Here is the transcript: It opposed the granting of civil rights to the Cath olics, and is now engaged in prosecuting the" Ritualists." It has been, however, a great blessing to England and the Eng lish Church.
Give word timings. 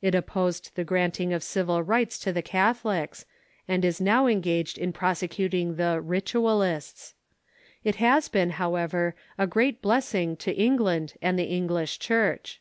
It 0.00 0.14
opposed 0.14 0.70
the 0.76 0.84
granting 0.84 1.32
of 1.32 1.42
civil 1.42 1.82
rights 1.82 2.20
to 2.20 2.32
the 2.32 2.40
Cath 2.40 2.84
olics, 2.84 3.24
and 3.66 3.84
is 3.84 4.00
now 4.00 4.28
engaged 4.28 4.78
in 4.78 4.92
prosecuting 4.92 5.74
the" 5.74 6.00
Ritualists." 6.14 7.14
It 7.82 7.96
has 7.96 8.28
been, 8.28 8.50
however, 8.62 9.16
a 9.36 9.48
great 9.48 9.82
blessing 9.82 10.36
to 10.36 10.54
England 10.54 11.14
and 11.20 11.36
the 11.36 11.50
Eng 11.50 11.66
lish 11.66 11.98
Church. 11.98 12.60